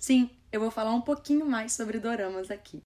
Sim, 0.00 0.30
eu 0.50 0.58
vou 0.58 0.70
falar 0.70 0.94
um 0.94 1.02
pouquinho 1.02 1.44
mais 1.44 1.74
sobre 1.74 1.98
doramas 1.98 2.50
aqui. 2.50 2.82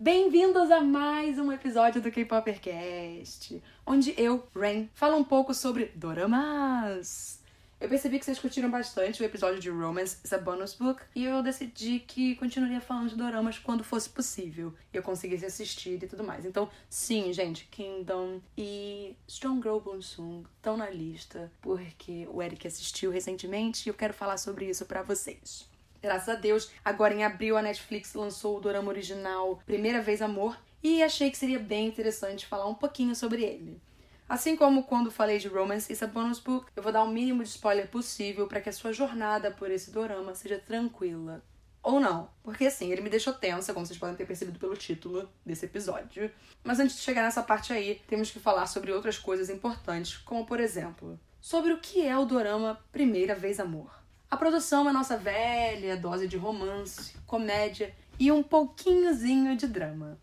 Bem-vindos 0.00 0.72
a 0.72 0.80
mais 0.80 1.38
um 1.38 1.52
episódio 1.52 2.02
do 2.02 2.10
K-Popercast, 2.10 3.62
onde 3.86 4.12
eu, 4.20 4.44
Rain, 4.52 4.90
falo 4.92 5.16
um 5.16 5.22
pouco 5.22 5.54
sobre 5.54 5.92
doramas. 5.94 7.37
Eu 7.80 7.88
percebi 7.88 8.18
que 8.18 8.24
vocês 8.24 8.40
curtiram 8.40 8.68
bastante 8.68 9.22
o 9.22 9.24
episódio 9.24 9.60
de 9.60 9.70
Romance 9.70 10.18
is 10.24 10.32
a 10.32 10.38
Bonus 10.38 10.74
Book 10.74 11.00
e 11.14 11.24
eu 11.24 11.40
decidi 11.44 12.00
que 12.00 12.34
continuaria 12.34 12.80
falando 12.80 13.10
de 13.10 13.14
doramas 13.14 13.56
quando 13.56 13.84
fosse 13.84 14.10
possível 14.10 14.74
eu 14.92 15.00
conseguisse 15.00 15.46
assistir 15.46 16.02
e 16.02 16.08
tudo 16.08 16.24
mais. 16.24 16.44
Então, 16.44 16.68
sim, 16.90 17.32
gente, 17.32 17.68
Kingdom 17.70 18.40
e 18.56 19.14
Strong 19.28 19.62
Girl 19.62 19.78
Bunsung 19.78 20.42
estão 20.56 20.76
na 20.76 20.90
lista 20.90 21.52
porque 21.60 22.26
o 22.32 22.42
Eric 22.42 22.66
assistiu 22.66 23.12
recentemente 23.12 23.88
e 23.88 23.90
eu 23.90 23.94
quero 23.94 24.12
falar 24.12 24.38
sobre 24.38 24.68
isso 24.68 24.84
para 24.84 25.02
vocês. 25.02 25.64
Graças 26.02 26.28
a 26.28 26.34
Deus, 26.34 26.72
agora 26.84 27.14
em 27.14 27.22
abril 27.22 27.56
a 27.56 27.62
Netflix 27.62 28.12
lançou 28.12 28.56
o 28.56 28.60
dorama 28.60 28.88
original 28.88 29.62
Primeira 29.64 30.02
Vez 30.02 30.20
Amor 30.20 30.58
e 30.82 31.00
achei 31.00 31.30
que 31.30 31.38
seria 31.38 31.60
bem 31.60 31.86
interessante 31.86 32.44
falar 32.44 32.66
um 32.66 32.74
pouquinho 32.74 33.14
sobre 33.14 33.44
ele. 33.44 33.80
Assim 34.28 34.56
como 34.56 34.82
quando 34.82 35.10
falei 35.10 35.38
de 35.38 35.48
Romance 35.48 35.90
is 35.90 36.02
a 36.02 36.06
Bonus 36.06 36.38
Book, 36.38 36.70
eu 36.76 36.82
vou 36.82 36.92
dar 36.92 37.02
o 37.02 37.08
mínimo 37.08 37.42
de 37.42 37.48
spoiler 37.48 37.88
possível 37.88 38.46
para 38.46 38.60
que 38.60 38.68
a 38.68 38.72
sua 38.72 38.92
jornada 38.92 39.50
por 39.50 39.70
esse 39.70 39.90
dorama 39.90 40.34
seja 40.34 40.58
tranquila. 40.58 41.42
Ou 41.82 41.98
não, 41.98 42.28
porque 42.42 42.66
assim, 42.66 42.92
ele 42.92 43.00
me 43.00 43.08
deixou 43.08 43.32
tensa, 43.32 43.72
como 43.72 43.86
vocês 43.86 43.98
podem 43.98 44.16
ter 44.16 44.26
percebido 44.26 44.58
pelo 44.58 44.76
título 44.76 45.26
desse 45.46 45.64
episódio. 45.64 46.30
Mas 46.62 46.78
antes 46.78 46.96
de 46.96 47.02
chegar 47.02 47.22
nessa 47.22 47.42
parte 47.42 47.72
aí, 47.72 48.02
temos 48.06 48.30
que 48.30 48.38
falar 48.38 48.66
sobre 48.66 48.92
outras 48.92 49.16
coisas 49.16 49.48
importantes, 49.48 50.18
como 50.18 50.44
por 50.44 50.60
exemplo, 50.60 51.18
sobre 51.40 51.72
o 51.72 51.80
que 51.80 52.06
é 52.06 52.18
o 52.18 52.26
dorama 52.26 52.78
Primeira 52.92 53.34
Vez 53.34 53.58
Amor. 53.58 53.90
A 54.30 54.36
produção 54.36 54.86
é 54.86 54.92
nossa 54.92 55.16
velha 55.16 55.96
dose 55.96 56.28
de 56.28 56.36
romance, 56.36 57.16
comédia 57.26 57.94
e 58.18 58.30
um 58.30 58.42
pouquinhozinho 58.42 59.56
de 59.56 59.66
drama. 59.66 60.18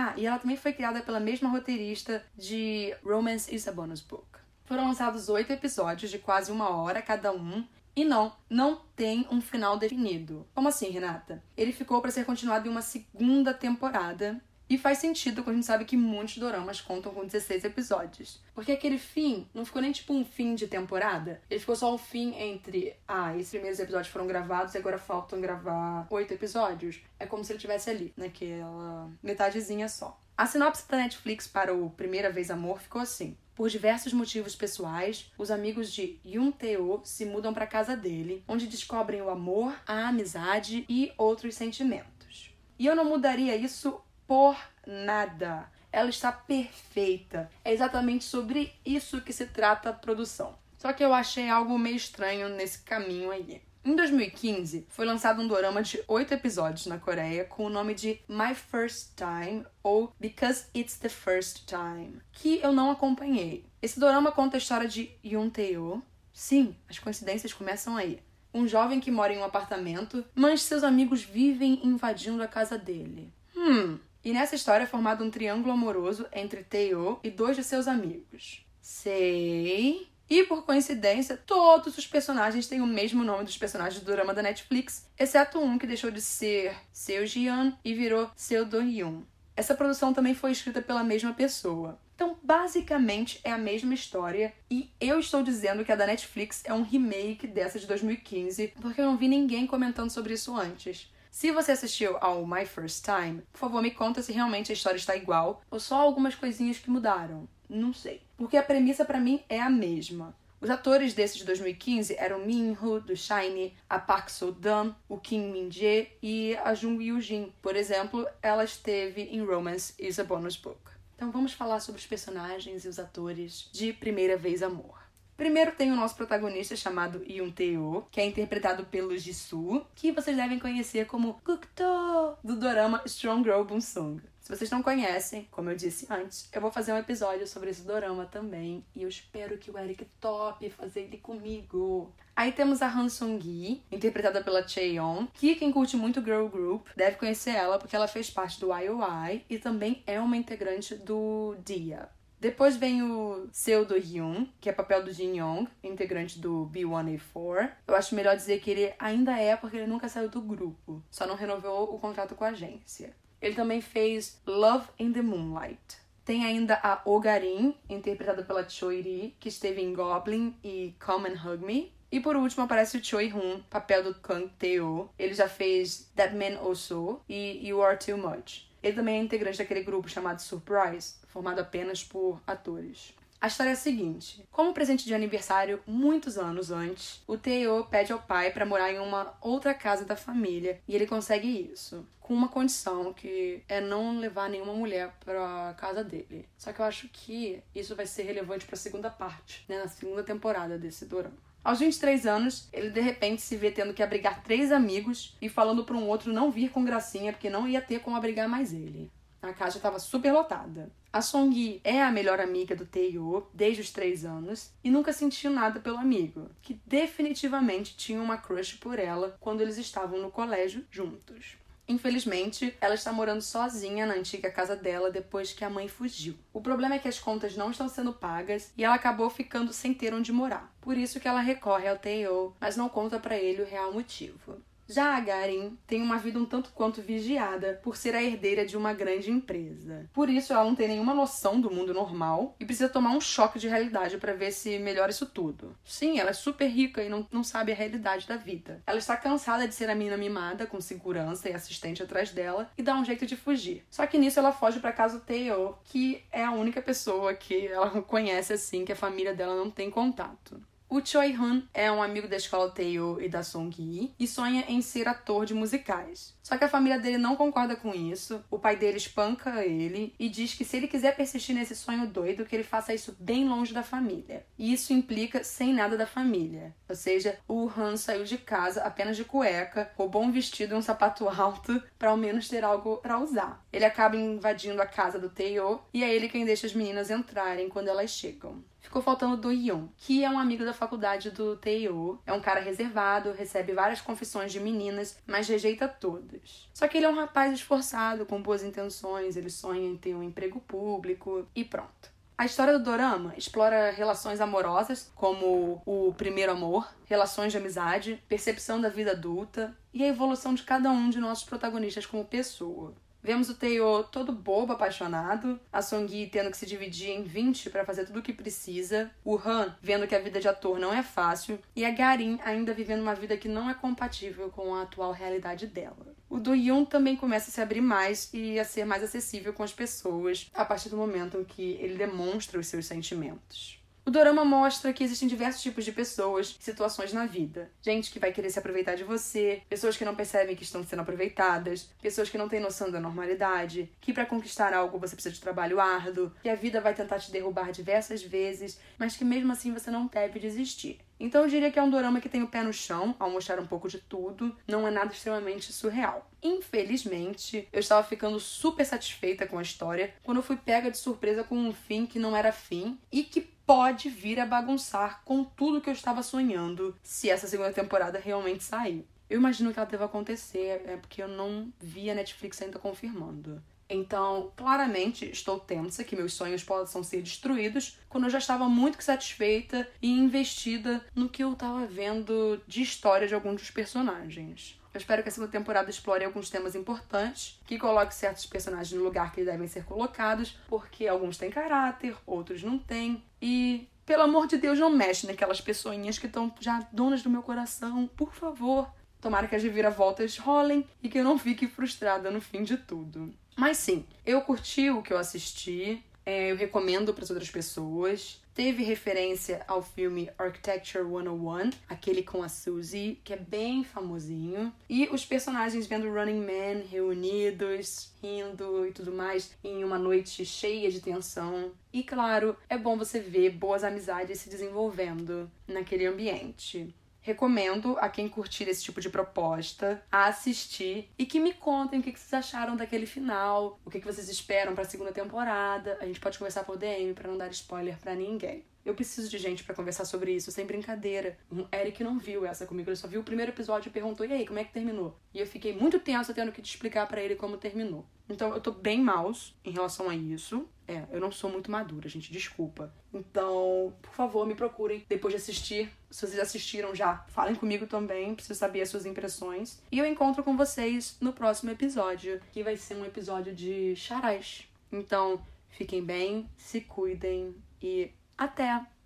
Ah, 0.00 0.14
e 0.16 0.26
ela 0.26 0.38
também 0.38 0.56
foi 0.56 0.72
criada 0.72 1.00
pela 1.00 1.18
mesma 1.18 1.48
roteirista 1.48 2.24
de 2.36 2.94
Romance 3.04 3.52
is 3.52 3.66
a 3.66 3.72
Bonus 3.72 4.00
Book. 4.00 4.28
Foram 4.64 4.86
lançados 4.86 5.28
oito 5.28 5.52
episódios 5.52 6.08
de 6.08 6.20
quase 6.20 6.52
uma 6.52 6.68
hora 6.68 7.02
cada 7.02 7.32
um. 7.32 7.66
E 7.96 8.04
não, 8.04 8.32
não 8.48 8.80
tem 8.94 9.26
um 9.28 9.40
final 9.40 9.76
definido. 9.76 10.46
Como 10.54 10.68
assim, 10.68 10.88
Renata? 10.90 11.42
Ele 11.56 11.72
ficou 11.72 12.00
para 12.00 12.12
ser 12.12 12.24
continuado 12.24 12.68
em 12.68 12.70
uma 12.70 12.80
segunda 12.80 13.52
temporada 13.52 14.40
e 14.68 14.76
faz 14.76 14.98
sentido 14.98 15.42
quando 15.42 15.54
a 15.54 15.58
gente 15.58 15.66
sabe 15.66 15.84
que 15.84 15.96
muitos 15.96 16.38
doramas 16.38 16.80
contam 16.80 17.12
com 17.12 17.24
16 17.24 17.64
episódios. 17.64 18.40
Porque 18.54 18.72
aquele 18.72 18.98
fim 18.98 19.46
não 19.54 19.64
ficou 19.64 19.80
nem 19.80 19.92
tipo 19.92 20.12
um 20.12 20.24
fim 20.24 20.54
de 20.54 20.66
temporada. 20.66 21.40
Ele 21.48 21.60
ficou 21.60 21.74
só 21.74 21.94
um 21.94 21.98
fim 21.98 22.34
entre. 22.34 22.94
Ah, 23.06 23.34
esses 23.34 23.50
primeiros 23.50 23.80
episódios 23.80 24.12
foram 24.12 24.26
gravados 24.26 24.74
e 24.74 24.78
agora 24.78 24.98
faltam 24.98 25.40
gravar 25.40 26.06
oito 26.10 26.34
episódios. 26.34 27.00
É 27.18 27.26
como 27.26 27.44
se 27.44 27.52
ele 27.52 27.60
tivesse 27.60 27.88
ali, 27.88 28.12
naquela 28.16 29.10
metadezinha 29.22 29.88
só. 29.88 30.20
A 30.36 30.46
sinopse 30.46 30.88
da 30.88 30.98
Netflix 30.98 31.48
para 31.48 31.74
o 31.74 31.90
Primeira 31.90 32.30
Vez 32.30 32.50
Amor 32.50 32.80
ficou 32.80 33.00
assim. 33.00 33.36
Por 33.56 33.68
diversos 33.68 34.12
motivos 34.12 34.54
pessoais, 34.54 35.32
os 35.36 35.50
amigos 35.50 35.92
de 35.92 36.20
Yun 36.24 36.52
Teo 36.52 37.00
se 37.02 37.24
mudam 37.24 37.52
para 37.52 37.66
casa 37.66 37.96
dele, 37.96 38.44
onde 38.46 38.68
descobrem 38.68 39.20
o 39.20 39.30
amor, 39.30 39.74
a 39.84 40.06
amizade 40.06 40.86
e 40.88 41.12
outros 41.18 41.56
sentimentos. 41.56 42.54
E 42.78 42.86
eu 42.86 42.94
não 42.94 43.04
mudaria 43.04 43.56
isso 43.56 44.00
por 44.28 44.56
nada. 44.86 45.68
Ela 45.90 46.10
está 46.10 46.30
perfeita. 46.30 47.50
É 47.64 47.72
exatamente 47.72 48.24
sobre 48.24 48.72
isso 48.84 49.22
que 49.22 49.32
se 49.32 49.46
trata 49.46 49.88
a 49.88 49.94
produção. 49.94 50.54
Só 50.76 50.92
que 50.92 51.02
eu 51.02 51.14
achei 51.14 51.48
algo 51.48 51.78
meio 51.78 51.96
estranho 51.96 52.50
nesse 52.50 52.80
caminho 52.80 53.30
aí. 53.30 53.62
Em 53.84 53.96
2015, 53.96 54.86
foi 54.90 55.06
lançado 55.06 55.40
um 55.40 55.48
dorama 55.48 55.82
de 55.82 56.04
oito 56.06 56.34
episódios 56.34 56.84
na 56.86 56.98
Coreia 56.98 57.44
com 57.44 57.64
o 57.64 57.70
nome 57.70 57.94
de 57.94 58.20
My 58.28 58.54
First 58.54 59.12
Time 59.16 59.64
ou 59.82 60.12
Because 60.20 60.66
It's 60.76 60.98
the 60.98 61.08
First 61.08 61.64
Time, 61.64 62.20
que 62.30 62.60
eu 62.62 62.70
não 62.70 62.90
acompanhei. 62.90 63.64
Esse 63.80 63.98
dorama 63.98 64.30
conta 64.30 64.56
a 64.56 64.58
história 64.58 64.86
de 64.86 65.10
Yoon 65.24 65.48
Tae-oh. 65.48 66.02
Sim, 66.34 66.76
as 66.88 66.98
coincidências 66.98 67.54
começam 67.54 67.96
aí. 67.96 68.20
Um 68.52 68.68
jovem 68.68 69.00
que 69.00 69.10
mora 69.10 69.32
em 69.32 69.38
um 69.38 69.44
apartamento, 69.44 70.22
mas 70.34 70.62
seus 70.62 70.84
amigos 70.84 71.22
vivem 71.22 71.80
invadindo 71.82 72.42
a 72.42 72.46
casa 72.46 72.76
dele. 72.76 73.32
Hum, 73.56 73.98
e 74.24 74.32
nessa 74.32 74.54
história 74.54 74.84
é 74.84 74.86
formado 74.86 75.24
um 75.24 75.30
triângulo 75.30 75.72
amoroso 75.72 76.26
entre 76.32 76.62
Teo 76.64 77.20
e 77.22 77.30
dois 77.30 77.56
de 77.56 77.64
seus 77.64 77.86
amigos. 77.86 78.64
Sei. 78.80 80.08
E 80.30 80.44
por 80.44 80.64
coincidência, 80.64 81.36
todos 81.36 81.96
os 81.96 82.06
personagens 82.06 82.66
têm 82.66 82.82
o 82.82 82.86
mesmo 82.86 83.24
nome 83.24 83.44
dos 83.44 83.56
personagens 83.56 84.02
do 84.02 84.12
drama 84.12 84.34
da 84.34 84.42
Netflix, 84.42 85.06
exceto 85.18 85.58
um 85.58 85.78
que 85.78 85.86
deixou 85.86 86.10
de 86.10 86.20
ser 86.20 86.76
Seo 86.92 87.26
Jian 87.26 87.72
e 87.82 87.94
virou 87.94 88.30
Seo 88.36 88.66
Do 88.66 88.78
Hyun. 88.78 89.22
Essa 89.56 89.74
produção 89.74 90.12
também 90.12 90.34
foi 90.34 90.52
escrita 90.52 90.82
pela 90.82 91.02
mesma 91.02 91.32
pessoa. 91.32 91.98
Então, 92.14 92.36
basicamente, 92.42 93.40
é 93.42 93.50
a 93.50 93.58
mesma 93.58 93.94
história. 93.94 94.52
E 94.70 94.90
eu 95.00 95.18
estou 95.18 95.42
dizendo 95.42 95.84
que 95.84 95.92
a 95.92 95.96
da 95.96 96.06
Netflix 96.06 96.62
é 96.64 96.74
um 96.74 96.82
remake 96.82 97.46
dessa 97.46 97.78
de 97.78 97.86
2015, 97.86 98.74
porque 98.80 99.00
eu 99.00 99.06
não 99.06 99.16
vi 99.16 99.28
ninguém 99.28 99.66
comentando 99.66 100.10
sobre 100.10 100.34
isso 100.34 100.54
antes. 100.56 101.10
Se 101.30 101.52
você 101.52 101.72
assistiu 101.72 102.16
ao 102.20 102.46
My 102.46 102.64
First 102.64 103.04
Time, 103.04 103.42
por 103.52 103.58
favor, 103.58 103.82
me 103.82 103.90
conta 103.90 104.22
se 104.22 104.32
realmente 104.32 104.72
a 104.72 104.74
história 104.74 104.96
está 104.96 105.14
igual 105.14 105.62
ou 105.70 105.78
só 105.78 105.96
algumas 105.96 106.34
coisinhas 106.34 106.78
que 106.78 106.90
mudaram. 106.90 107.48
Não 107.68 107.92
sei. 107.92 108.22
Porque 108.36 108.56
a 108.56 108.62
premissa 108.62 109.04
para 109.04 109.20
mim 109.20 109.42
é 109.48 109.60
a 109.60 109.68
mesma. 109.68 110.34
Os 110.60 110.70
atores 110.70 111.14
desse 111.14 111.38
de 111.38 111.44
2015 111.44 112.16
eram 112.18 112.44
Min 112.44 112.76
Ho 112.82 113.00
do 113.00 113.14
Shine, 113.14 113.76
a 113.88 113.98
Park 113.98 114.28
So 114.28 114.50
Dam, 114.50 114.96
o 115.08 115.16
Kim 115.16 115.52
Min 115.52 115.70
Jae 115.70 116.10
e 116.20 116.56
a 116.56 116.74
Jung 116.74 117.00
Yoo 117.00 117.20
Jin. 117.20 117.52
Por 117.62 117.76
exemplo, 117.76 118.26
ela 118.42 118.64
esteve 118.64 119.22
em 119.22 119.44
Romance 119.44 119.94
is 119.98 120.18
a 120.18 120.24
Bonus 120.24 120.56
Book. 120.56 120.80
Então 121.14 121.30
vamos 121.30 121.52
falar 121.52 121.78
sobre 121.78 122.00
os 122.00 122.06
personagens 122.06 122.84
e 122.84 122.88
os 122.88 122.98
atores 122.98 123.68
de 123.72 123.92
Primeira 123.92 124.36
Vez 124.36 124.62
Amor. 124.62 125.07
Primeiro 125.38 125.70
tem 125.70 125.92
o 125.92 125.94
nosso 125.94 126.16
protagonista 126.16 126.74
chamado 126.74 127.22
Yoon 127.24 127.52
Tae-oh, 127.52 128.02
que 128.10 128.20
é 128.20 128.26
interpretado 128.26 128.84
pelo 128.86 129.16
Jisoo, 129.16 129.86
que 129.94 130.10
vocês 130.10 130.36
devem 130.36 130.58
conhecer 130.58 131.06
como 131.06 131.40
Gukto, 131.44 132.36
do 132.42 132.56
dorama 132.56 133.00
Strong 133.06 133.44
Girl 133.44 133.62
Bunsung. 133.62 134.20
Se 134.40 134.56
vocês 134.56 134.68
não 134.68 134.82
conhecem, 134.82 135.46
como 135.52 135.70
eu 135.70 135.76
disse 135.76 136.08
antes, 136.10 136.48
eu 136.52 136.60
vou 136.60 136.72
fazer 136.72 136.92
um 136.92 136.98
episódio 136.98 137.46
sobre 137.46 137.70
esse 137.70 137.82
dorama 137.82 138.26
também. 138.26 138.84
E 138.96 139.04
eu 139.04 139.08
espero 139.08 139.56
que 139.58 139.70
o 139.70 139.78
Eric 139.78 140.06
tope 140.20 140.70
fazer 140.70 141.02
ele 141.02 141.18
comigo. 141.18 142.12
Aí 142.34 142.50
temos 142.50 142.82
a 142.82 142.88
Han 142.88 143.08
Sung-gi, 143.08 143.80
interpretada 143.92 144.42
pela 144.42 144.66
Cheon, 144.66 145.26
que 145.34 145.54
quem 145.54 145.70
curte 145.70 145.96
muito 145.96 146.20
girl 146.20 146.48
group 146.48 146.88
deve 146.96 147.16
conhecer 147.16 147.50
ela 147.50 147.78
porque 147.78 147.94
ela 147.94 148.08
fez 148.08 148.28
parte 148.28 148.58
do 148.58 148.76
IOI 148.76 149.44
e 149.48 149.56
também 149.56 150.02
é 150.04 150.18
uma 150.18 150.36
integrante 150.36 150.96
do 150.96 151.54
Dia. 151.64 152.08
Depois 152.40 152.76
vem 152.76 153.02
o 153.02 153.48
Seo 153.50 153.84
Do 153.84 153.96
Hyun, 153.96 154.46
que 154.60 154.68
é 154.68 154.72
papel 154.72 155.02
do 155.02 155.12
Jin 155.12 155.38
Yong, 155.38 155.68
integrante 155.82 156.38
do 156.38 156.70
B1A4. 156.72 157.72
Eu 157.88 157.96
acho 157.96 158.14
melhor 158.14 158.36
dizer 158.36 158.60
que 158.60 158.70
ele 158.70 158.94
ainda 158.98 159.36
é 159.36 159.56
porque 159.56 159.76
ele 159.76 159.88
nunca 159.88 160.08
saiu 160.08 160.28
do 160.28 160.40
grupo, 160.40 161.02
só 161.10 161.26
não 161.26 161.34
renovou 161.34 161.92
o 161.92 161.98
contrato 161.98 162.36
com 162.36 162.44
a 162.44 162.50
agência. 162.50 163.12
Ele 163.40 163.54
também 163.54 163.80
fez 163.80 164.40
Love 164.46 164.88
in 164.98 165.12
the 165.12 165.22
Moonlight. 165.22 165.98
Tem 166.24 166.44
ainda 166.44 166.78
a 166.82 167.00
Ogarin, 167.04 167.74
interpretada 167.88 168.42
pela 168.44 168.68
Choi 168.68 169.00
Ri, 169.00 169.36
que 169.40 169.48
esteve 169.48 169.80
em 169.80 169.94
Goblin 169.94 170.54
e 170.62 170.94
Come 171.04 171.30
and 171.30 171.42
Hug 171.44 171.64
Me. 171.64 171.92
E 172.10 172.20
por 172.20 172.36
último 172.36 172.64
aparece 172.64 172.98
o 172.98 173.04
Choi 173.04 173.32
Hoon, 173.32 173.62
papel 173.68 174.02
do 174.02 174.14
Kang 174.14 174.48
Teo. 174.58 175.10
Ele 175.18 175.34
já 175.34 175.48
fez 175.48 176.10
That 176.14 176.34
Man 176.34 176.58
Also 176.58 177.20
e 177.28 177.66
You 177.68 177.82
Are 177.82 177.98
Too 177.98 178.16
Much. 178.16 178.67
Ele 178.82 178.94
também 178.94 179.16
é 179.16 179.22
integrante 179.22 179.58
daquele 179.58 179.82
grupo 179.82 180.08
chamado 180.08 180.40
Surprise, 180.40 181.14
formado 181.26 181.60
apenas 181.60 182.04
por 182.04 182.40
atores. 182.46 183.14
A 183.40 183.46
história 183.46 183.70
é 183.70 183.72
a 183.74 183.76
seguinte: 183.76 184.44
como 184.50 184.74
presente 184.74 185.04
de 185.04 185.14
aniversário, 185.14 185.80
muitos 185.86 186.36
anos 186.36 186.72
antes, 186.72 187.22
o 187.26 187.38
Teo 187.38 187.84
pede 187.84 188.12
ao 188.12 188.20
pai 188.20 188.50
para 188.50 188.66
morar 188.66 188.92
em 188.92 188.98
uma 188.98 189.34
outra 189.40 189.72
casa 189.72 190.04
da 190.04 190.16
família 190.16 190.80
e 190.88 190.94
ele 190.94 191.06
consegue 191.06 191.70
isso, 191.72 192.04
com 192.20 192.34
uma 192.34 192.48
condição 192.48 193.12
que 193.12 193.62
é 193.68 193.80
não 193.80 194.18
levar 194.18 194.50
nenhuma 194.50 194.72
mulher 194.72 195.14
para 195.24 195.72
casa 195.78 196.02
dele. 196.02 196.48
Só 196.56 196.72
que 196.72 196.80
eu 196.80 196.84
acho 196.84 197.08
que 197.12 197.62
isso 197.72 197.94
vai 197.94 198.06
ser 198.06 198.24
relevante 198.24 198.66
para 198.66 198.74
a 198.74 198.78
segunda 198.78 199.08
parte, 199.08 199.64
né, 199.68 199.78
na 199.78 199.88
segunda 199.88 200.24
temporada 200.24 200.76
desse 200.76 201.06
dorama. 201.06 201.48
Aos 201.62 201.80
23 201.80 202.26
anos, 202.26 202.68
ele 202.72 202.90
de 202.90 203.00
repente 203.00 203.42
se 203.42 203.56
vê 203.56 203.70
tendo 203.70 203.94
que 203.94 204.02
abrigar 204.02 204.42
três 204.42 204.72
amigos 204.72 205.36
e 205.40 205.48
falando 205.48 205.84
para 205.84 205.96
um 205.96 206.08
outro 206.08 206.32
não 206.32 206.50
vir 206.50 206.70
com 206.70 206.84
gracinha 206.84 207.32
porque 207.32 207.50
não 207.50 207.68
ia 207.68 207.80
ter 207.80 208.00
como 208.00 208.16
abrigar 208.16 208.48
mais 208.48 208.72
ele. 208.72 209.10
A 209.40 209.52
casa 209.52 209.76
estava 209.76 209.98
super 209.98 210.32
lotada. 210.32 210.90
A 211.12 211.22
Song 211.22 211.80
é 211.84 212.02
a 212.02 212.10
melhor 212.10 212.40
amiga 212.40 212.76
do 212.76 212.84
Taeyo 212.84 213.46
desde 213.54 213.80
os 213.80 213.90
três 213.90 214.24
anos 214.24 214.72
e 214.84 214.90
nunca 214.90 215.12
sentiu 215.12 215.50
nada 215.50 215.80
pelo 215.80 215.96
amigo, 215.96 216.50
que 216.60 216.80
definitivamente 216.86 217.96
tinha 217.96 218.20
uma 218.20 218.36
crush 218.36 218.74
por 218.74 218.98
ela 218.98 219.36
quando 219.40 219.60
eles 219.60 219.78
estavam 219.78 220.20
no 220.20 220.30
colégio 220.30 220.84
juntos. 220.90 221.56
Infelizmente, 221.88 222.76
ela 222.82 222.94
está 222.94 223.10
morando 223.10 223.40
sozinha 223.40 224.04
na 224.04 224.12
antiga 224.12 224.50
casa 224.50 224.76
dela 224.76 225.10
depois 225.10 225.54
que 225.54 225.64
a 225.64 225.70
mãe 225.70 225.88
fugiu. 225.88 226.34
O 226.52 226.60
problema 226.60 226.96
é 226.96 226.98
que 226.98 227.08
as 227.08 227.18
contas 227.18 227.56
não 227.56 227.70
estão 227.70 227.88
sendo 227.88 228.12
pagas 228.12 228.70
e 228.76 228.84
ela 228.84 228.94
acabou 228.94 229.30
ficando 229.30 229.72
sem 229.72 229.94
ter 229.94 230.12
onde 230.12 230.30
morar. 230.30 230.70
Por 230.82 230.98
isso 230.98 231.18
que 231.18 231.26
ela 231.26 231.40
recorre 231.40 231.88
ao 231.88 231.96
Teo, 231.96 232.54
mas 232.60 232.76
não 232.76 232.90
conta 232.90 233.18
para 233.18 233.38
ele 233.38 233.62
o 233.62 233.66
real 233.66 233.90
motivo. 233.90 234.60
Já 234.88 235.14
a 235.14 235.20
Garin 235.20 235.76
tem 235.86 236.00
uma 236.00 236.16
vida 236.16 236.38
um 236.38 236.46
tanto 236.46 236.70
quanto 236.70 237.02
vigiada 237.02 237.78
por 237.82 237.94
ser 237.94 238.14
a 238.14 238.22
herdeira 238.22 238.64
de 238.64 238.74
uma 238.74 238.94
grande 238.94 239.30
empresa. 239.30 240.08
Por 240.14 240.30
isso, 240.30 240.50
ela 240.50 240.64
não 240.64 240.74
tem 240.74 240.88
nenhuma 240.88 241.12
noção 241.12 241.60
do 241.60 241.70
mundo 241.70 241.92
normal 241.92 242.56
e 242.58 242.64
precisa 242.64 242.88
tomar 242.88 243.10
um 243.10 243.20
choque 243.20 243.58
de 243.58 243.68
realidade 243.68 244.16
para 244.16 244.32
ver 244.32 244.50
se 244.50 244.78
melhora 244.78 245.10
isso 245.10 245.26
tudo. 245.26 245.76
Sim, 245.84 246.18
ela 246.18 246.30
é 246.30 246.32
super 246.32 246.66
rica 246.66 247.02
e 247.02 247.08
não, 247.10 247.28
não 247.30 247.44
sabe 247.44 247.70
a 247.70 247.74
realidade 247.74 248.26
da 248.26 248.36
vida. 248.36 248.82
Ela 248.86 248.98
está 248.98 249.14
cansada 249.14 249.68
de 249.68 249.74
ser 249.74 249.90
a 249.90 249.94
menina 249.94 250.16
mimada, 250.16 250.66
com 250.66 250.80
segurança 250.80 251.50
e 251.50 251.52
assistente 251.52 252.02
atrás 252.02 252.30
dela, 252.30 252.70
e 252.78 252.82
dá 252.82 252.94
um 252.94 253.04
jeito 253.04 253.26
de 253.26 253.36
fugir. 253.36 253.84
Só 253.90 254.06
que 254.06 254.16
nisso 254.16 254.38
ela 254.38 254.52
foge 254.52 254.80
para 254.80 254.90
casa 254.90 255.18
do 255.18 255.24
Teo, 255.24 255.76
que 255.84 256.24
é 256.32 256.42
a 256.42 256.52
única 256.52 256.80
pessoa 256.80 257.34
que 257.34 257.66
ela 257.66 258.00
conhece 258.00 258.54
assim, 258.54 258.86
que 258.86 258.92
a 258.92 258.96
família 258.96 259.34
dela 259.34 259.54
não 259.54 259.70
tem 259.70 259.90
contato. 259.90 260.58
O 260.90 261.04
Choi 261.04 261.34
Han 261.34 261.64
é 261.74 261.92
um 261.92 262.02
amigo 262.02 262.26
da 262.26 262.38
escola 262.38 262.70
Taeyo 262.70 263.20
e 263.20 263.28
da 263.28 263.42
Song 263.42 263.70
Yi 263.78 264.14
e 264.18 264.26
sonha 264.26 264.64
em 264.68 264.80
ser 264.80 265.06
ator 265.06 265.44
de 265.44 265.52
musicais. 265.52 266.34
Só 266.42 266.56
que 266.56 266.64
a 266.64 266.68
família 266.68 266.98
dele 266.98 267.18
não 267.18 267.36
concorda 267.36 267.76
com 267.76 267.94
isso. 267.94 268.42
O 268.50 268.58
pai 268.58 268.74
dele 268.74 268.96
espanca 268.96 269.62
ele 269.66 270.14
e 270.18 270.30
diz 270.30 270.54
que 270.54 270.64
se 270.64 270.78
ele 270.78 270.88
quiser 270.88 271.14
persistir 271.14 271.54
nesse 271.54 271.76
sonho 271.76 272.06
doido, 272.06 272.46
que 272.46 272.56
ele 272.56 272.62
faça 272.64 272.94
isso 272.94 273.14
bem 273.20 273.46
longe 273.46 273.74
da 273.74 273.82
família. 273.82 274.46
E 274.56 274.72
isso 274.72 274.94
implica 274.94 275.44
sem 275.44 275.74
nada 275.74 275.94
da 275.94 276.06
família. 276.06 276.74
Ou 276.88 276.96
seja, 276.96 277.38
o 277.46 277.70
Han 277.76 277.98
saiu 277.98 278.24
de 278.24 278.38
casa 278.38 278.80
apenas 278.80 279.14
de 279.14 279.26
cueca, 279.26 279.90
roubou 279.94 280.22
um 280.22 280.32
vestido 280.32 280.74
e 280.74 280.78
um 280.78 280.80
sapato 280.80 281.28
alto 281.28 281.82
para 281.98 282.08
ao 282.08 282.16
menos 282.16 282.48
ter 282.48 282.64
algo 282.64 282.96
para 282.96 283.18
usar. 283.18 283.62
Ele 283.70 283.84
acaba 283.84 284.16
invadindo 284.16 284.80
a 284.80 284.86
casa 284.86 285.18
do 285.18 285.28
Taeyo 285.28 285.82
e 285.92 286.02
é 286.02 286.14
ele 286.14 286.30
quem 286.30 286.46
deixa 286.46 286.66
as 286.66 286.72
meninas 286.72 287.10
entrarem 287.10 287.68
quando 287.68 287.88
elas 287.88 288.08
chegam. 288.08 288.64
Ficou 288.80 289.02
faltando 289.02 289.36
do 289.36 289.52
Yoon, 289.52 289.88
que 289.96 290.24
é 290.24 290.30
um 290.30 290.38
amigo 290.38 290.64
da 290.64 290.72
faculdade 290.72 291.30
do 291.30 291.56
Taeyo. 291.56 292.20
É 292.24 292.32
um 292.32 292.40
cara 292.40 292.60
reservado, 292.60 293.32
recebe 293.32 293.72
várias 293.72 294.00
confissões 294.00 294.52
de 294.52 294.60
meninas, 294.60 295.18
mas 295.26 295.48
rejeita 295.48 295.88
todas. 295.88 296.68
Só 296.72 296.86
que 296.88 296.96
ele 296.96 297.06
é 297.06 297.10
um 297.10 297.14
rapaz 297.14 297.52
esforçado, 297.52 298.24
com 298.24 298.40
boas 298.40 298.62
intenções, 298.62 299.36
ele 299.36 299.50
sonha 299.50 299.86
em 299.86 299.96
ter 299.96 300.14
um 300.14 300.22
emprego 300.22 300.60
público 300.60 301.46
e 301.54 301.64
pronto. 301.64 302.18
A 302.38 302.46
história 302.46 302.78
do 302.78 302.84
dorama 302.84 303.34
explora 303.36 303.90
relações 303.90 304.40
amorosas, 304.40 305.10
como 305.16 305.82
o 305.84 306.14
primeiro 306.16 306.52
amor, 306.52 306.88
relações 307.04 307.50
de 307.50 307.58
amizade, 307.58 308.22
percepção 308.28 308.80
da 308.80 308.88
vida 308.88 309.10
adulta 309.10 309.76
e 309.92 310.04
a 310.04 310.06
evolução 310.06 310.54
de 310.54 310.62
cada 310.62 310.88
um 310.88 311.10
de 311.10 311.18
nossos 311.18 311.42
protagonistas 311.42 312.06
como 312.06 312.24
pessoa. 312.24 312.94
Vemos 313.22 313.50
o 313.50 313.54
Teo 313.54 314.04
todo 314.04 314.32
bobo, 314.32 314.72
apaixonado, 314.72 315.58
a 315.72 315.82
Songyi 315.82 316.28
tendo 316.28 316.50
que 316.50 316.56
se 316.56 316.66
dividir 316.66 317.10
em 317.10 317.24
20 317.24 317.70
para 317.70 317.84
fazer 317.84 318.06
tudo 318.06 318.20
o 318.20 318.22
que 318.22 318.32
precisa, 318.32 319.10
o 319.24 319.36
Han 319.36 319.76
vendo 319.82 320.06
que 320.06 320.14
a 320.14 320.20
vida 320.20 320.40
de 320.40 320.48
ator 320.48 320.78
não 320.78 320.92
é 320.92 321.02
fácil 321.02 321.58
e 321.74 321.84
a 321.84 321.90
Garin 321.90 322.38
ainda 322.44 322.72
vivendo 322.72 323.02
uma 323.02 323.14
vida 323.14 323.36
que 323.36 323.48
não 323.48 323.68
é 323.68 323.74
compatível 323.74 324.50
com 324.50 324.74
a 324.74 324.82
atual 324.82 325.12
realidade 325.12 325.66
dela. 325.66 326.14
O 326.30 326.38
Do 326.38 326.54
Yoon 326.54 326.84
também 326.84 327.16
começa 327.16 327.50
a 327.50 327.52
se 327.52 327.60
abrir 327.60 327.80
mais 327.80 328.30
e 328.32 328.58
a 328.58 328.64
ser 328.64 328.84
mais 328.84 329.02
acessível 329.02 329.52
com 329.52 329.62
as 329.62 329.72
pessoas 329.72 330.50
a 330.54 330.64
partir 330.64 330.88
do 330.88 330.96
momento 330.96 331.38
em 331.38 331.44
que 331.44 331.72
ele 331.80 331.96
demonstra 331.96 332.60
os 332.60 332.66
seus 332.66 332.86
sentimentos. 332.86 333.78
O 334.08 334.10
dorama 334.10 334.42
mostra 334.42 334.90
que 334.90 335.04
existem 335.04 335.28
diversos 335.28 335.62
tipos 335.62 335.84
de 335.84 335.92
pessoas 335.92 336.56
situações 336.58 337.12
na 337.12 337.26
vida. 337.26 337.70
Gente 337.82 338.10
que 338.10 338.18
vai 338.18 338.32
querer 338.32 338.48
se 338.48 338.58
aproveitar 338.58 338.94
de 338.94 339.04
você, 339.04 339.60
pessoas 339.68 339.98
que 339.98 340.04
não 340.06 340.14
percebem 340.14 340.56
que 340.56 340.62
estão 340.62 340.82
sendo 340.82 341.02
aproveitadas, 341.02 341.90
pessoas 342.00 342.30
que 342.30 342.38
não 342.38 342.48
têm 342.48 342.58
noção 342.58 342.90
da 342.90 342.98
normalidade, 342.98 343.92
que 344.00 344.14
para 344.14 344.24
conquistar 344.24 344.72
algo 344.72 344.98
você 344.98 345.14
precisa 345.14 345.34
de 345.34 345.42
trabalho 345.42 345.78
árduo, 345.78 346.32
que 346.42 346.48
a 346.48 346.54
vida 346.54 346.80
vai 346.80 346.94
tentar 346.94 347.18
te 347.18 347.30
derrubar 347.30 347.70
diversas 347.70 348.22
vezes, 348.22 348.80
mas 348.98 349.14
que 349.14 349.26
mesmo 349.26 349.52
assim 349.52 349.74
você 349.74 349.90
não 349.90 350.06
deve 350.06 350.40
desistir. 350.40 350.98
Então 351.20 351.42
eu 351.42 351.48
diria 351.48 351.70
que 351.70 351.78
é 351.78 351.82
um 351.82 351.90
dorama 351.90 352.20
que 352.20 352.30
tem 352.30 352.42
o 352.42 352.48
pé 352.48 352.62
no 352.62 352.72
chão, 352.72 353.14
ao 353.18 353.28
mostrar 353.28 353.60
um 353.60 353.66
pouco 353.66 353.90
de 353.90 353.98
tudo, 353.98 354.56
não 354.66 354.88
é 354.88 354.90
nada 354.90 355.12
extremamente 355.12 355.70
surreal. 355.70 356.30
Infelizmente, 356.42 357.68
eu 357.70 357.80
estava 357.80 358.06
ficando 358.06 358.40
super 358.40 358.86
satisfeita 358.86 359.46
com 359.46 359.58
a 359.58 359.62
história 359.62 360.14
quando 360.22 360.38
eu 360.38 360.42
fui 360.42 360.56
pega 360.56 360.90
de 360.90 360.96
surpresa 360.96 361.44
com 361.44 361.56
um 361.56 361.74
fim 361.74 362.06
que 362.06 362.18
não 362.18 362.34
era 362.34 362.52
fim 362.52 362.98
e 363.12 363.22
que 363.24 363.57
pode 363.68 364.08
vir 364.08 364.40
a 364.40 364.46
bagunçar 364.46 365.20
com 365.26 365.44
tudo 365.44 365.82
que 365.82 365.90
eu 365.90 365.92
estava 365.92 366.22
sonhando 366.22 366.96
se 367.02 367.28
essa 367.28 367.46
segunda 367.46 367.70
temporada 367.70 368.18
realmente 368.18 368.64
sair. 368.64 369.06
Eu 369.28 369.38
imagino 369.38 369.74
que 369.74 369.78
ela 369.78 369.86
deva 369.86 370.06
acontecer, 370.06 370.80
é 370.86 370.96
porque 370.96 371.22
eu 371.22 371.28
não 371.28 371.70
vi 371.78 372.08
a 372.08 372.14
Netflix 372.14 372.62
ainda 372.62 372.78
confirmando. 372.78 373.62
Então, 373.86 374.52
claramente, 374.56 375.30
estou 375.30 375.60
tensa 375.60 376.02
que 376.02 376.16
meus 376.16 376.32
sonhos 376.32 376.64
possam 376.64 377.04
ser 377.04 377.20
destruídos 377.20 377.98
quando 378.08 378.24
eu 378.24 378.30
já 378.30 378.38
estava 378.38 378.66
muito 378.70 379.02
satisfeita 379.02 379.86
e 380.00 380.10
investida 380.10 381.04
no 381.14 381.28
que 381.28 381.44
eu 381.44 381.52
estava 381.52 381.84
vendo 381.84 382.62
de 382.66 382.80
história 382.80 383.28
de 383.28 383.34
alguns 383.34 383.60
dos 383.60 383.70
personagens. 383.70 384.80
Eu 384.98 385.00
espero 385.00 385.22
que 385.22 385.28
a 385.28 385.32
segunda 385.32 385.52
temporada 385.52 385.88
explore 385.88 386.24
alguns 386.24 386.50
temas 386.50 386.74
importantes, 386.74 387.60
que 387.64 387.78
coloque 387.78 388.12
certos 388.12 388.44
personagens 388.46 388.92
no 388.92 389.04
lugar 389.04 389.30
que 389.30 389.44
devem 389.44 389.68
ser 389.68 389.84
colocados, 389.84 390.58
porque 390.66 391.06
alguns 391.06 391.36
têm 391.36 391.52
caráter, 391.52 392.16
outros 392.26 392.64
não 392.64 392.76
têm. 392.76 393.22
E, 393.40 393.88
pelo 394.04 394.24
amor 394.24 394.48
de 394.48 394.56
Deus, 394.56 394.76
não 394.76 394.90
mexe 394.90 395.24
naquelas 395.24 395.60
pessoinhas 395.60 396.18
que 396.18 396.26
estão 396.26 396.52
já 396.58 396.84
donas 396.92 397.22
do 397.22 397.30
meu 397.30 397.44
coração, 397.44 398.10
por 398.16 398.34
favor. 398.34 398.92
Tomara 399.20 399.46
que 399.46 399.54
as 399.54 399.62
reviravoltas 399.62 400.36
rolem 400.36 400.84
e 401.00 401.08
que 401.08 401.18
eu 401.18 401.24
não 401.24 401.38
fique 401.38 401.68
frustrada 401.68 402.28
no 402.28 402.40
fim 402.40 402.64
de 402.64 402.76
tudo. 402.76 403.32
Mas 403.56 403.76
sim, 403.76 404.04
eu 404.26 404.40
curti 404.40 404.90
o 404.90 405.00
que 405.00 405.12
eu 405.12 405.18
assisti, 405.18 406.04
é, 406.26 406.50
eu 406.50 406.56
recomendo 406.56 407.14
para 407.14 407.22
as 407.22 407.30
outras 407.30 407.50
pessoas. 407.52 408.42
Teve 408.58 408.82
referência 408.82 409.64
ao 409.68 409.80
filme 409.80 410.28
Architecture 410.36 411.04
101, 411.04 411.70
aquele 411.88 412.24
com 412.24 412.42
a 412.42 412.48
Suzy, 412.48 413.20
que 413.22 413.32
é 413.32 413.36
bem 413.36 413.84
famosinho. 413.84 414.74
E 414.90 415.08
os 415.12 415.24
personagens 415.24 415.86
vendo 415.86 416.12
Running 416.12 416.40
Man 416.40 416.82
reunidos, 416.90 418.12
rindo 418.20 418.84
e 418.84 418.90
tudo 418.90 419.12
mais, 419.12 419.56
em 419.62 419.84
uma 419.84 419.96
noite 419.96 420.44
cheia 420.44 420.90
de 420.90 421.00
tensão. 421.00 421.70
E 421.92 422.02
claro, 422.02 422.56
é 422.68 422.76
bom 422.76 422.98
você 422.98 423.20
ver 423.20 423.50
boas 423.50 423.84
amizades 423.84 424.40
se 424.40 424.50
desenvolvendo 424.50 425.48
naquele 425.68 426.06
ambiente. 426.06 426.92
Recomendo 427.28 427.94
a 428.00 428.08
quem 428.08 428.26
curtir 428.26 428.70
esse 428.70 428.82
tipo 428.82 429.02
de 429.02 429.10
proposta 429.10 430.02
a 430.10 430.28
assistir 430.28 431.10
e 431.18 431.26
que 431.26 431.38
me 431.38 431.52
contem 431.52 432.00
o 432.00 432.02
que 432.02 432.18
vocês 432.18 432.32
acharam 432.32 432.74
daquele 432.74 433.04
final, 433.04 433.78
o 433.84 433.90
que 433.90 434.00
vocês 434.00 434.30
esperam 434.30 434.72
para 434.72 434.84
a 434.84 434.88
segunda 434.88 435.12
temporada. 435.12 435.98
A 436.00 436.06
gente 436.06 436.20
pode 436.20 436.38
conversar 436.38 436.64
por 436.64 436.78
DM 436.78 437.12
para 437.12 437.28
não 437.28 437.36
dar 437.36 437.50
spoiler 437.50 437.98
para 437.98 438.14
ninguém. 438.14 438.64
Eu 438.84 438.94
preciso 438.94 439.28
de 439.28 439.38
gente 439.38 439.64
para 439.64 439.74
conversar 439.74 440.04
sobre 440.04 440.32
isso, 440.32 440.50
sem 440.50 440.64
brincadeira. 440.64 441.36
O 441.50 441.66
Eric 441.74 442.02
não 442.02 442.18
viu 442.18 442.46
essa 442.46 442.66
comigo, 442.66 442.88
ele 442.88 442.96
só 442.96 443.06
viu 443.06 443.20
o 443.20 443.24
primeiro 443.24 443.52
episódio 443.52 443.88
e 443.88 443.92
perguntou: 443.92 444.24
"E 444.26 444.32
aí, 444.32 444.46
como 444.46 444.58
é 444.58 444.64
que 444.64 444.72
terminou?". 444.72 445.18
E 445.34 445.40
eu 445.40 445.46
fiquei 445.46 445.76
muito 445.76 446.00
tensa 446.00 446.32
tendo 446.32 446.52
que 446.52 446.62
te 446.62 446.74
explicar 446.74 447.06
para 447.06 447.20
ele 447.20 447.36
como 447.36 447.56
terminou. 447.56 448.06
Então 448.28 448.52
eu 448.54 448.60
tô 448.60 448.70
bem 448.70 449.00
maus 449.00 449.54
em 449.64 449.70
relação 449.70 450.08
a 450.08 450.14
isso. 450.14 450.68
É, 450.86 451.04
eu 451.12 451.20
não 451.20 451.30
sou 451.30 451.50
muito 451.50 451.70
madura, 451.70 452.08
gente, 452.08 452.32
desculpa. 452.32 452.92
Então, 453.12 453.94
por 454.00 454.12
favor, 454.12 454.46
me 454.46 454.54
procurem 454.54 455.04
depois 455.08 455.32
de 455.32 455.40
assistir. 455.40 455.90
Se 456.10 456.26
vocês 456.26 456.40
assistiram 456.40 456.94
já, 456.94 457.18
falem 457.28 457.54
comigo 457.54 457.86
também, 457.86 458.34
preciso 458.34 458.58
saber 458.58 458.80
as 458.80 458.88
suas 458.88 459.04
impressões. 459.04 459.82
E 459.92 459.98
eu 459.98 460.06
encontro 460.06 460.42
com 460.42 460.56
vocês 460.56 461.16
no 461.20 461.32
próximo 461.32 461.70
episódio, 461.70 462.40
que 462.52 462.62
vai 462.62 462.76
ser 462.76 462.96
um 462.96 463.04
episódio 463.04 463.54
de 463.54 463.94
charais. 463.96 464.66
Então, 464.90 465.42
fiquem 465.68 466.02
bem, 466.02 466.48
se 466.56 466.80
cuidem 466.80 467.54
e 467.82 468.10
até! 468.38 468.97